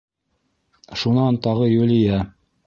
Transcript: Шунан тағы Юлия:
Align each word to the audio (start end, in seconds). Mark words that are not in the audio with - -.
Шунан 1.01 1.37
тағы 1.49 1.69
Юлия: 1.73 2.25